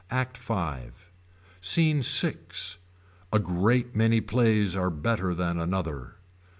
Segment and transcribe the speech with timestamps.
[0.09, 0.55] ACT V.
[1.61, 2.35] SCENE VI.
[3.31, 6.15] A great many plays are better than another.